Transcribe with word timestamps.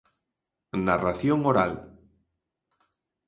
Narración 0.87 1.39
Oral. 1.51 1.73